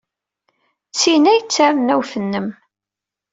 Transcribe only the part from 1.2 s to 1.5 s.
ay d